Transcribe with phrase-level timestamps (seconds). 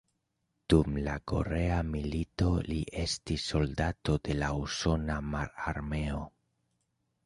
[0.73, 6.29] Dum la korea milito li estis soldato de la usona mararmeo.